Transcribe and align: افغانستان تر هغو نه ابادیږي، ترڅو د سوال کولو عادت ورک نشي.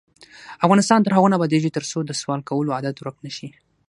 افغانستان 0.65 0.99
تر 1.01 1.11
هغو 1.13 1.31
نه 1.31 1.35
ابادیږي، 1.37 1.69
ترڅو 1.77 1.97
د 2.05 2.11
سوال 2.21 2.41
کولو 2.49 2.75
عادت 2.75 2.95
ورک 2.99 3.15
نشي. 3.25 3.49